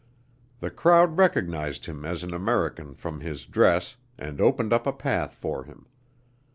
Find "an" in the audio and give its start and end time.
2.23-2.33